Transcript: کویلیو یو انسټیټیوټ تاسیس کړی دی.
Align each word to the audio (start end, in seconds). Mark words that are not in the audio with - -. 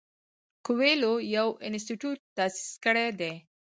کویلیو 0.65 1.13
یو 1.35 1.47
انسټیټیوټ 1.67 2.19
تاسیس 2.37 2.69
کړی 2.83 3.07
دی. 3.19 3.33